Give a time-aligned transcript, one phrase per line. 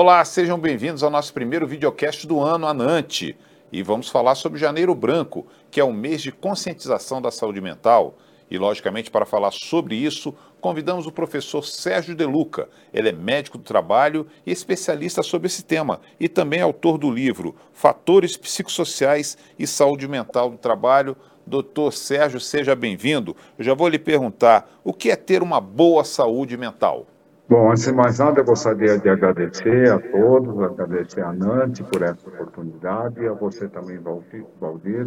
[0.00, 3.36] Olá, sejam bem-vindos ao nosso primeiro videocast do ano, Anante.
[3.72, 8.16] E vamos falar sobre Janeiro Branco, que é o mês de conscientização da saúde mental.
[8.48, 12.68] E, logicamente, para falar sobre isso, convidamos o professor Sérgio De Luca.
[12.94, 17.56] Ele é médico do trabalho e especialista sobre esse tema, e também autor do livro
[17.72, 21.16] Fatores Psicossociais e Saúde Mental do Trabalho.
[21.44, 23.34] Doutor Sérgio, seja bem-vindo.
[23.58, 27.04] Eu já vou lhe perguntar: o que é ter uma boa saúde mental?
[27.48, 32.02] Bom, antes de mais nada, eu gostaria de agradecer a todos, agradecer a Nante por
[32.02, 35.06] essa oportunidade e a você também, Valdir,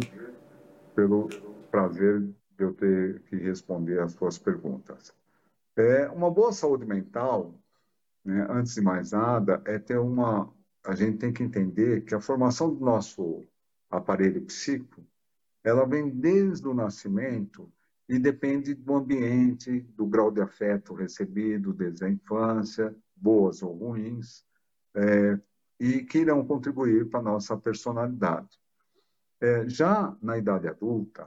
[0.94, 1.28] pelo
[1.70, 5.14] prazer de eu ter que responder as suas perguntas.
[5.76, 7.54] É, uma boa saúde mental,
[8.24, 10.52] né, antes de mais nada, é ter uma.
[10.84, 13.46] A gente tem que entender que a formação do nosso
[13.90, 15.04] aparelho psíquico,
[15.64, 17.70] ela vem desde o nascimento
[18.08, 24.44] e depende do ambiente, do grau de afeto recebido desde a infância, boas ou ruins,
[24.94, 25.38] é,
[25.78, 28.60] e que irão contribuir para a nossa personalidade.
[29.40, 31.26] É, já na idade adulta,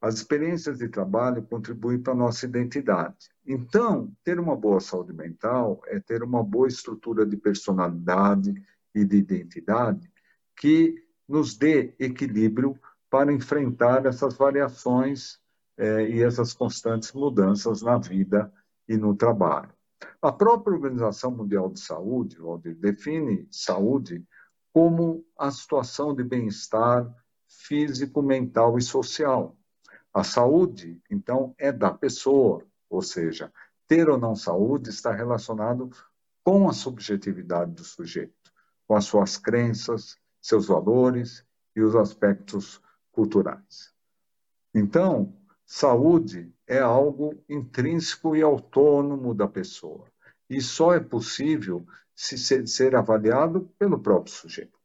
[0.00, 3.30] as experiências de trabalho contribuem para a nossa identidade.
[3.46, 8.54] Então, ter uma boa saúde mental é ter uma boa estrutura de personalidade
[8.94, 10.12] e de identidade
[10.56, 12.78] que nos dê equilíbrio
[13.08, 15.40] para enfrentar essas variações
[15.76, 18.52] é, e essas constantes mudanças na vida
[18.88, 19.72] e no trabalho.
[20.20, 24.24] A própria Organização Mundial de Saúde, Waldir, define saúde
[24.72, 27.08] como a situação de bem-estar
[27.46, 29.56] físico, mental e social.
[30.12, 33.52] A saúde, então, é da pessoa, ou seja,
[33.86, 35.90] ter ou não saúde está relacionado
[36.42, 38.52] com a subjetividade do sujeito,
[38.86, 41.44] com as suas crenças, seus valores
[41.74, 42.80] e os aspectos
[43.12, 43.92] culturais.
[44.74, 45.34] Então,
[45.66, 50.06] Saúde é algo intrínseco e autônomo da pessoa
[50.48, 54.78] e só é possível se ser, ser avaliado pelo próprio sujeito.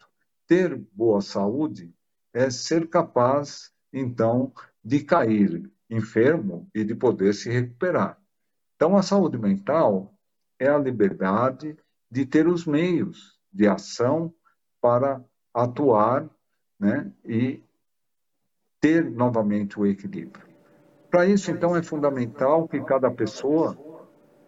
[0.47, 1.93] Ter boa saúde
[2.33, 4.53] é ser capaz, então,
[4.83, 8.19] de cair enfermo e de poder se recuperar.
[8.75, 10.13] Então, a saúde mental
[10.57, 11.77] é a liberdade
[12.09, 14.33] de ter os meios de ação
[14.79, 15.23] para
[15.53, 16.29] atuar
[16.79, 17.61] né, e
[18.79, 20.48] ter novamente o equilíbrio.
[21.09, 23.77] Para isso, então, é fundamental que cada pessoa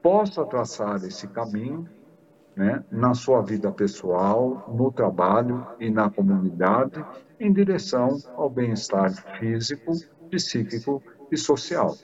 [0.01, 1.87] possa traçar esse caminho
[2.55, 7.03] né, na sua vida pessoal, no trabalho e na comunidade,
[7.39, 9.93] em direção ao bem-estar físico,
[10.29, 11.01] psíquico
[11.31, 11.95] e social.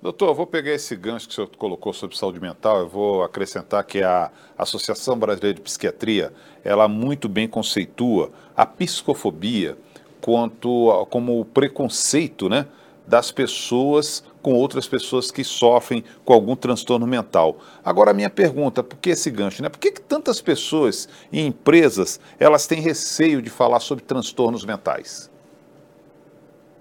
[0.00, 3.24] Doutor, eu vou pegar esse gancho que o senhor colocou sobre saúde mental, eu vou
[3.24, 6.32] acrescentar que a Associação Brasileira de Psiquiatria,
[6.62, 9.76] ela muito bem conceitua a psicofobia
[10.20, 12.66] quanto como o preconceito, né,
[13.08, 17.58] das pessoas com outras pessoas que sofrem com algum transtorno mental.
[17.82, 19.62] Agora a minha pergunta, por que esse gancho?
[19.62, 19.68] Né?
[19.68, 25.30] Por que, que tantas pessoas e empresas elas têm receio de falar sobre transtornos mentais?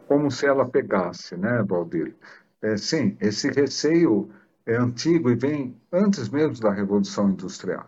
[0.08, 2.16] Como se ela pegasse, né, Valdir?
[2.62, 4.30] É, sim, esse receio
[4.66, 7.88] é antigo e vem antes mesmo da Revolução Industrial.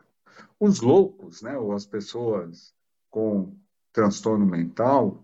[0.59, 2.73] Os loucos, né, ou as pessoas
[3.09, 3.53] com
[3.93, 5.23] transtorno mental,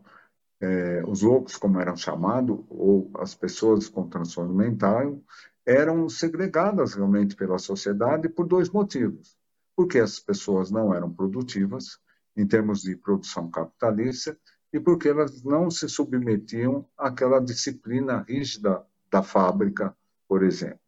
[0.62, 5.22] é, os loucos, como eram chamados, ou as pessoas com transtorno mental,
[5.66, 9.38] eram segregadas realmente pela sociedade por dois motivos.
[9.76, 12.00] Porque as pessoas não eram produtivas,
[12.38, 14.38] em termos de produção capitalista,
[14.72, 19.96] e porque elas não se submetiam àquela disciplina rígida da fábrica,
[20.28, 20.80] por exemplo.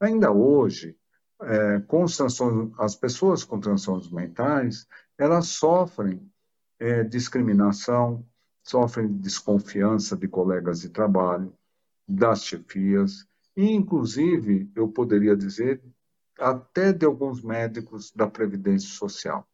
[0.00, 0.96] Ainda hoje,
[1.42, 2.04] é, com
[2.78, 4.86] as pessoas com transtornos mentais,
[5.18, 6.30] elas sofrem
[6.78, 8.24] é, discriminação,
[8.62, 11.52] sofrem desconfiança de colegas de trabalho,
[12.06, 15.82] das chefias, e, inclusive, eu poderia dizer,
[16.38, 19.46] até de alguns médicos da Previdência Social.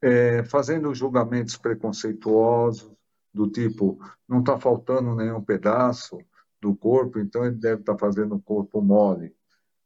[0.00, 2.92] É, fazendo julgamentos preconceituosos,
[3.32, 3.98] do tipo,
[4.28, 6.18] não está faltando nenhum pedaço
[6.60, 9.34] do corpo, então ele deve estar tá fazendo o corpo mole,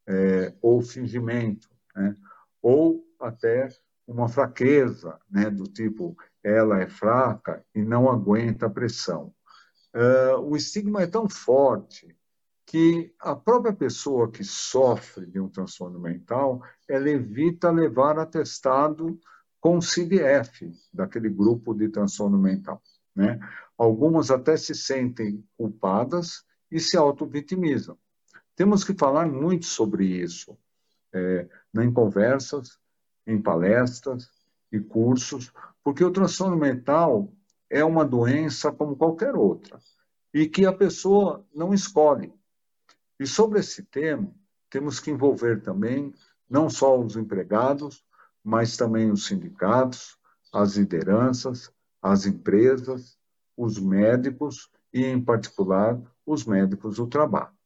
[0.06, 2.14] é, ou fingimento, né?
[2.60, 3.68] ou até
[4.06, 5.48] uma fraqueza, né?
[5.48, 6.16] do tipo,
[6.48, 9.32] ela é fraca e não aguenta a pressão.
[9.94, 12.16] Uh, o estigma é tão forte
[12.68, 19.18] que a própria pessoa que sofre de um transtorno mental, ela evita levar atestado
[19.58, 22.82] com CDF, daquele grupo de transtorno mental.
[23.16, 23.40] Né?
[23.76, 27.96] Algumas até se sentem culpadas e se auto-vitimizam.
[28.54, 30.56] Temos que falar muito sobre isso,
[31.12, 32.78] é, em conversas,
[33.26, 34.30] em palestras
[34.70, 35.52] e cursos,
[35.88, 37.32] porque o transtorno mental
[37.70, 39.80] é uma doença como qualquer outra
[40.34, 42.30] e que a pessoa não escolhe.
[43.18, 44.30] E sobre esse tema,
[44.68, 46.12] temos que envolver também
[46.46, 48.04] não só os empregados,
[48.44, 50.18] mas também os sindicatos,
[50.52, 53.16] as lideranças, as empresas,
[53.56, 57.56] os médicos e, em particular, os médicos do trabalho.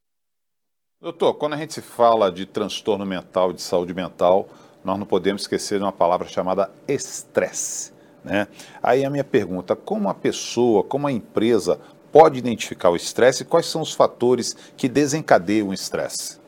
[1.01, 4.49] Doutor, quando a gente fala de transtorno mental, de saúde mental,
[4.85, 8.01] nós não podemos esquecer de uma palavra chamada estresse.
[8.25, 8.47] Né?
[8.83, 11.81] Aí a minha pergunta: como a pessoa, como a empresa
[12.13, 16.39] pode identificar o estresse e quais são os fatores que desencadeiam o estresse?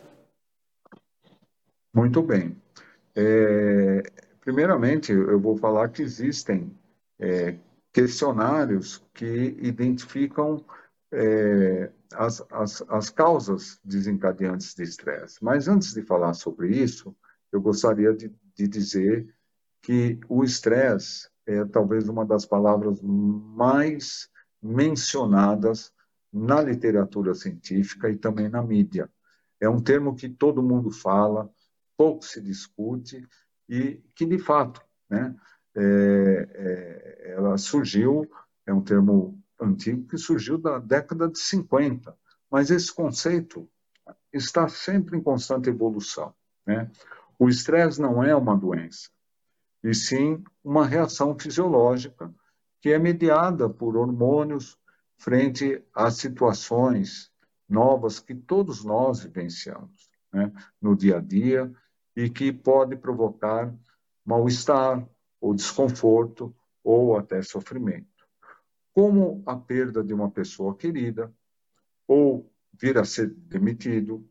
[1.93, 2.57] Muito bem.
[3.15, 4.03] É,
[4.41, 6.71] primeiramente, eu vou falar que existem
[7.19, 7.57] é,
[7.93, 10.65] questionários que identificam
[11.13, 15.43] é, as, as, as causas desencadeantes de estresse.
[15.43, 17.15] Mas antes de falar sobre isso,
[17.53, 19.33] eu gostaria de, de dizer
[19.81, 24.31] que o estresse é talvez uma das palavras mais
[24.63, 25.93] mencionadas
[26.33, 29.11] na literatura científica e também na mídia.
[29.61, 31.51] É um termo que todo mundo fala,
[31.97, 33.27] pouco se discute
[33.69, 35.35] e que, de fato, né,
[35.77, 38.29] é, é, ela surgiu,
[38.67, 42.17] é um termo antigo que surgiu da década de 50,
[42.51, 43.69] mas esse conceito
[44.33, 46.35] está sempre em constante evolução.
[46.67, 46.91] Né?
[47.39, 49.09] O estresse não é uma doença,
[49.85, 52.35] e sim uma reação fisiológica
[52.81, 54.79] que é mediada por hormônios
[55.19, 57.31] frente a situações
[57.69, 60.51] novas que todos nós vivenciamos né,
[60.81, 61.71] no dia a dia
[62.17, 63.75] e que pode provocar
[64.25, 65.07] mal-estar
[65.41, 68.07] ou desconforto ou até sofrimento.
[68.93, 71.33] Como a perda de uma pessoa querida,
[72.07, 74.27] ou vir a ser demitido,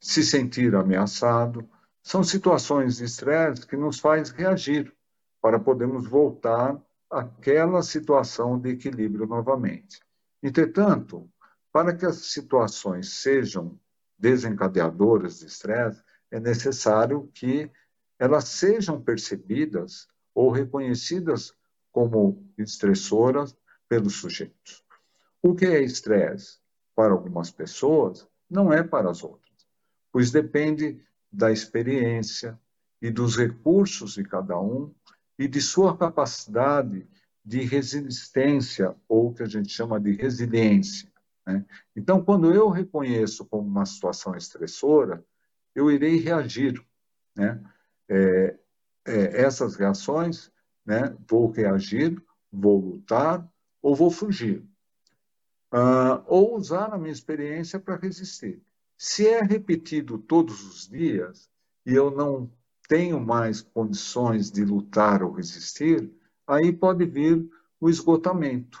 [0.00, 1.68] se sentir ameaçado,
[2.02, 4.92] são situações de estresse que nos faz reagir
[5.40, 6.80] para podermos voltar
[7.10, 10.00] àquela situação de equilíbrio novamente.
[10.42, 11.28] Entretanto,
[11.72, 13.78] para que as situações sejam
[14.18, 17.70] desencadeadoras de estresse, é necessário que
[18.18, 21.54] elas sejam percebidas ou reconhecidas
[21.90, 23.56] como estressoras
[23.88, 24.84] pelos sujeitos.
[25.42, 26.58] O que é estresse
[26.94, 29.66] para algumas pessoas não é para as outras,
[30.12, 32.58] pois depende da experiência
[33.00, 34.92] e dos recursos de cada um
[35.38, 37.06] e de sua capacidade
[37.44, 41.10] de resistência, ou que a gente chama de resiliência.
[41.46, 41.64] Né?
[41.96, 45.24] Então, quando eu reconheço como uma situação estressora,
[45.74, 46.84] eu irei reagir.
[47.34, 47.62] Né?
[48.08, 48.58] É,
[49.06, 50.52] é, essas reações,
[50.84, 52.22] né, vou reagir,
[52.52, 53.48] vou lutar
[53.80, 54.62] ou vou fugir.
[55.72, 58.60] Uh, ou usar a minha experiência para resistir.
[59.02, 61.48] Se é repetido todos os dias
[61.86, 62.52] e eu não
[62.86, 66.12] tenho mais condições de lutar ou resistir,
[66.46, 67.48] aí pode vir
[67.80, 68.78] o esgotamento.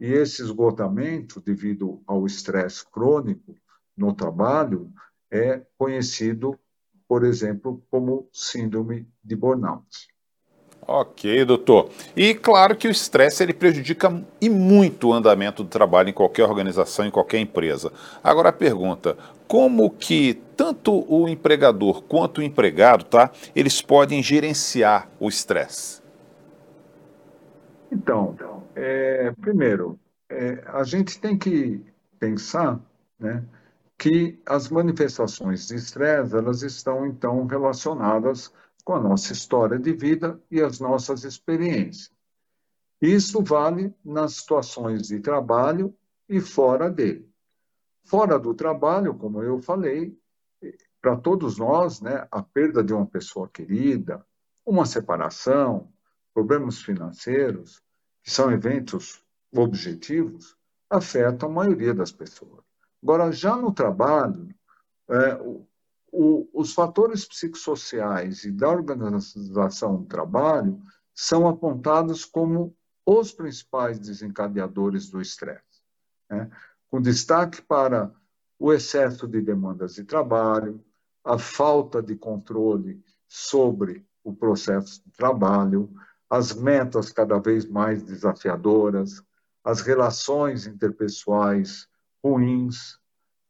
[0.00, 3.54] E esse esgotamento, devido ao estresse crônico
[3.94, 4.90] no trabalho,
[5.30, 6.58] é conhecido,
[7.06, 10.08] por exemplo, como síndrome de burnout.
[10.90, 11.90] Ok, doutor.
[12.16, 16.44] E claro que o estresse ele prejudica e muito o andamento do trabalho em qualquer
[16.44, 17.92] organização, em qualquer empresa.
[18.24, 19.14] Agora a pergunta:
[19.46, 23.30] como que tanto o empregador quanto o empregado, tá?
[23.54, 26.00] Eles podem gerenciar o estresse?
[27.92, 28.34] Então,
[28.74, 29.98] é, primeiro,
[30.30, 31.84] é, a gente tem que
[32.18, 32.80] pensar,
[33.20, 33.44] né?
[33.98, 38.52] que as manifestações de estresse elas estão então relacionadas
[38.88, 42.10] com a nossa história de vida e as nossas experiências.
[43.02, 45.94] Isso vale nas situações de trabalho
[46.26, 47.30] e fora dele.
[48.02, 50.18] Fora do trabalho, como eu falei,
[51.02, 54.24] para todos nós, né, a perda de uma pessoa querida,
[54.64, 55.92] uma separação,
[56.32, 57.82] problemas financeiros,
[58.22, 59.22] que são eventos
[59.54, 60.56] objetivos,
[60.88, 62.64] afetam a maioria das pessoas.
[63.02, 64.48] Agora, já no trabalho,
[65.10, 65.38] é,
[66.12, 70.80] o, os fatores psicossociais e da organização do trabalho
[71.14, 72.74] são apontados como
[73.04, 75.82] os principais desencadeadores do estresse,
[76.30, 76.50] né?
[76.90, 78.14] com destaque para
[78.58, 80.84] o excesso de demandas de trabalho,
[81.24, 85.90] a falta de controle sobre o processo de trabalho,
[86.28, 89.22] as metas cada vez mais desafiadoras,
[89.64, 91.88] as relações interpessoais
[92.22, 92.98] ruins,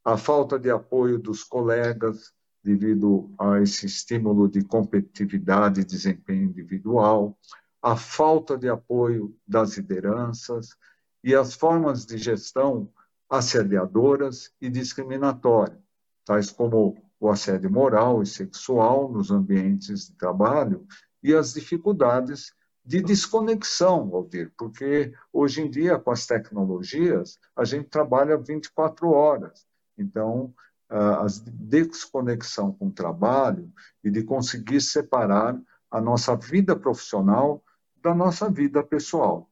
[0.05, 2.33] a falta de apoio dos colegas
[2.69, 7.39] devido a esse estímulo de competitividade e desempenho individual,
[7.81, 10.77] a falta de apoio das lideranças
[11.25, 12.91] e as formas de gestão
[13.31, 15.79] assediadoras e discriminatórias,
[16.27, 20.87] tais como o assédio moral e sexual nos ambientes de trabalho
[21.23, 22.53] e as dificuldades
[22.85, 29.67] de desconexão, Valdir, porque hoje em dia, com as tecnologias, a gente trabalha 24 horas.
[29.97, 30.55] Então,
[30.89, 33.71] a desconexão com o trabalho
[34.03, 35.59] e de conseguir separar
[35.91, 37.63] a nossa vida profissional
[38.03, 39.49] da nossa vida pessoal.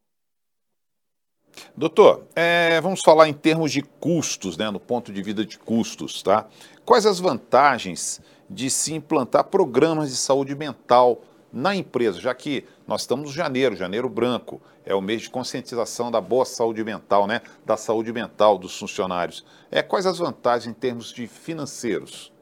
[1.76, 6.22] Doutor, é, vamos falar em termos de custos, né, no ponto de vida de custos,
[6.22, 6.46] tá?
[6.84, 13.02] Quais as vantagens de se implantar programas de saúde mental na empresa, já que nós
[13.02, 17.40] estamos no janeiro, janeiro branco, é o mês de conscientização da boa saúde mental, né,
[17.64, 19.44] da saúde mental dos funcionários.
[19.70, 22.32] É, quais as vantagens em termos de financeiros?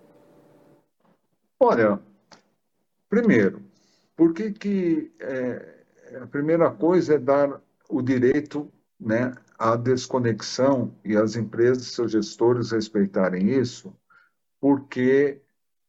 [1.58, 1.98] Olha,
[3.08, 3.62] primeiro,
[4.14, 5.74] por que que é,
[6.22, 8.70] a primeira coisa é dar o direito
[9.00, 13.94] né, à desconexão e as empresas, seus gestores respeitarem isso,
[14.60, 15.40] porque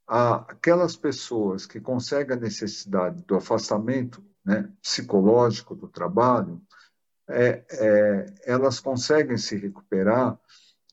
[0.08, 6.62] aquelas pessoas que conseguem a necessidade do afastamento né, psicológico do trabalho,
[7.28, 10.40] é, é, elas conseguem se recuperar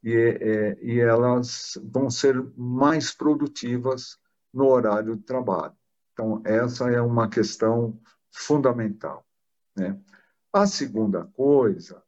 [0.03, 4.19] e, é, e elas vão ser mais produtivas
[4.53, 5.75] no horário de trabalho.
[6.13, 7.99] Então, essa é uma questão
[8.31, 9.25] fundamental.
[9.77, 9.99] Né?
[10.53, 12.03] A segunda coisa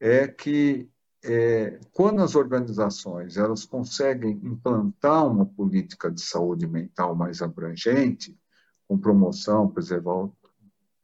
[0.00, 0.90] é que
[1.24, 8.38] é, quando as organizações elas conseguem implantar uma política de saúde mental mais abrangente,
[8.86, 9.68] com promoção,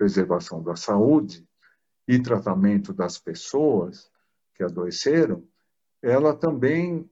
[0.02, 1.46] preservação da saúde
[2.08, 4.10] e tratamento das pessoas
[4.52, 5.46] que adoeceram,
[6.02, 7.08] ela também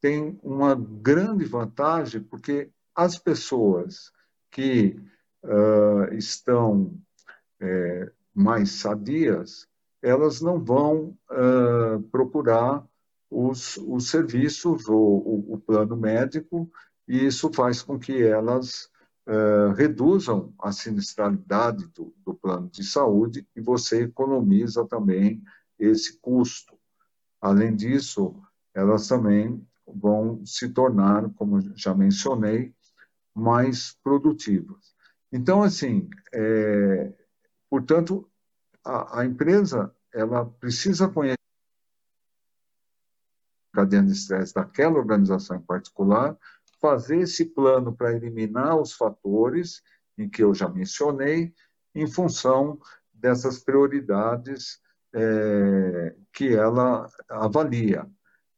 [0.00, 4.10] tem uma grande vantagem, porque as pessoas
[4.50, 4.96] que
[5.44, 6.98] uh, estão
[7.60, 9.68] é, mais sadias,
[10.02, 12.84] elas não vão uh, procurar
[13.30, 16.68] os, os serviços ou o, o, plano médico,
[17.06, 18.90] e isso faz com que elas
[19.26, 25.42] uh, reduzam a sinistralidade do, do plano de saúde e você economiza também
[25.78, 26.76] esse custo.
[27.40, 28.34] Além disso,
[28.74, 32.74] elas também vão se tornar, como já mencionei,
[33.34, 34.94] mais produtivas.
[35.32, 37.12] Então, assim, é,
[37.68, 38.28] portanto,
[38.84, 41.38] a, a empresa ela precisa conhecer
[43.72, 46.36] a cadeia de estresse daquela organização em particular,
[46.82, 49.80] fazer esse plano para eliminar os fatores
[50.18, 51.54] em que eu já mencionei,
[51.94, 52.78] em função
[53.12, 54.80] dessas prioridades
[55.14, 58.06] é, que ela avalia.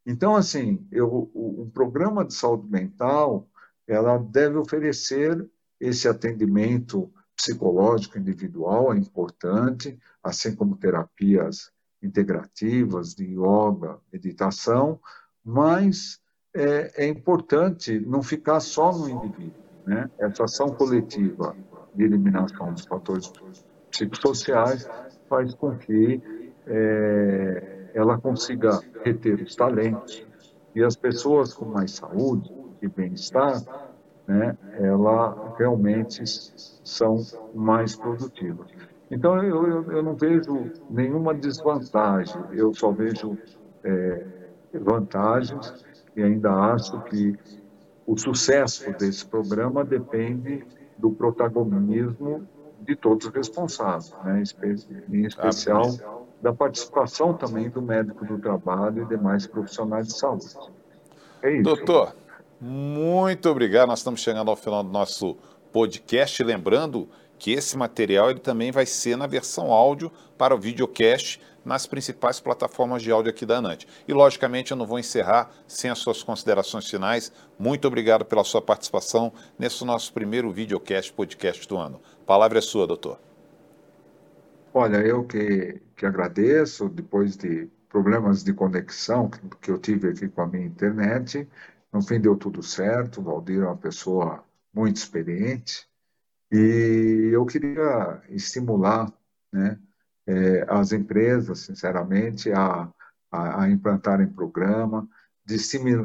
[0.06, 3.48] Então, assim, eu, o, programa de saúde mental
[3.86, 5.46] ela deve oferecer
[5.78, 11.70] esse atendimento psicológico individual, é importante, assim como terapias
[12.02, 15.00] integrativas de yoga, meditação,
[15.44, 16.20] mas
[16.54, 19.64] é, é importante não ficar só no indivíduo.
[19.84, 20.08] Né?
[20.18, 21.54] Essa ação coletiva
[21.94, 23.32] de eliminação dos fatores
[23.90, 24.88] psicossociais
[25.28, 26.22] faz com que
[26.66, 30.24] é, ela consiga reter os talentos
[30.74, 33.62] e as pessoas com mais saúde e bem-estar,
[34.26, 36.24] né, ela realmente
[36.82, 37.18] são
[37.54, 38.66] mais produtivas.
[39.10, 43.38] Então, eu, eu, eu, não vejo nenhuma desvantagem, eu só vejo
[43.84, 44.26] é,
[44.72, 45.84] vantagens
[46.16, 47.36] e ainda acho que
[48.06, 50.64] o sucesso desse programa depende
[50.98, 52.46] do protagonismo
[52.80, 54.42] de todos os responsáveis, né?
[55.08, 60.54] em especial da participação também do médico do trabalho e demais profissionais de saúde.
[61.42, 61.62] É isso.
[61.62, 62.14] Doutor,
[62.60, 63.88] muito obrigado.
[63.88, 65.36] Nós estamos chegando ao final do nosso
[65.72, 66.42] podcast.
[66.42, 71.86] Lembrando que esse material ele também vai ser na versão áudio para o videocast nas
[71.86, 73.86] principais plataformas de áudio aqui da ANANT.
[74.06, 77.32] E, logicamente, eu não vou encerrar sem as suas considerações finais.
[77.58, 82.00] Muito obrigado pela sua participação nesse nosso primeiro videocast, podcast do ano.
[82.22, 83.18] A palavra é sua, doutor.
[84.72, 89.30] Olha, eu que, que agradeço, depois de problemas de conexão
[89.62, 91.48] que, eu tive aqui com a minha internet,
[91.92, 94.42] no fim deu tudo certo, o Valdir é uma pessoa
[94.72, 95.86] muito experiente,
[96.50, 99.12] e eu queria estimular
[99.52, 99.78] né,
[100.26, 102.90] é, as empresas, sinceramente, a,
[103.30, 105.08] a, a implantarem programa,
[105.44, 105.56] de,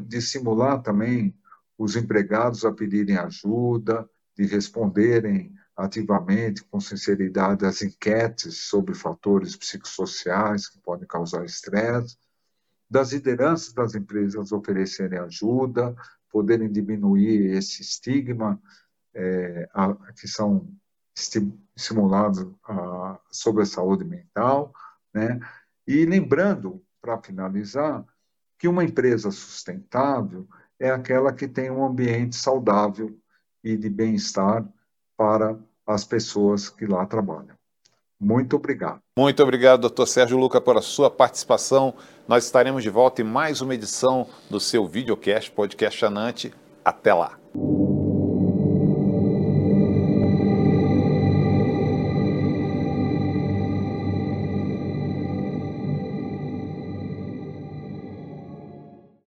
[0.02, 1.36] de estimular também
[1.78, 4.08] os empregados a pedirem ajuda,
[4.38, 12.18] de responderem ativamente, com sinceridade, às enquetes sobre fatores psicossociais que podem causar estresse,
[12.90, 15.96] das lideranças das empresas oferecerem ajuda,
[16.30, 18.62] poderem diminuir esse estigma
[19.14, 20.68] é, a, que são
[21.76, 24.74] estimulados a, sobre a saúde mental,
[25.14, 25.40] né?
[25.88, 28.06] E lembrando, para finalizar,
[28.58, 30.48] que uma empresa sustentável
[30.80, 33.18] é aquela que tem um ambiente saudável
[33.64, 34.66] e de bem-estar
[35.18, 37.58] para as pessoas que lá trabalham.
[38.20, 39.00] Muito obrigado.
[39.18, 41.94] Muito obrigado, doutor Sérgio Luca, por a sua participação.
[42.28, 46.54] Nós estaremos de volta em mais uma edição do seu videocast, podcast Anante.
[46.84, 47.39] Até lá.